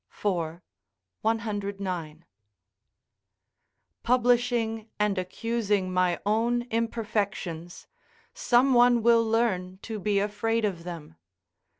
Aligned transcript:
4, 0.09 0.63
109.] 1.21 2.25
publishing 4.01 4.89
and 4.99 5.19
accusing 5.19 5.93
my 5.93 6.19
own 6.25 6.63
imperfections, 6.71 7.85
some 8.33 8.73
one 8.73 9.03
will 9.03 9.23
learn 9.23 9.77
to 9.83 9.99
be 9.99 10.17
afraid 10.17 10.65
of 10.65 10.85
them. 10.85 11.17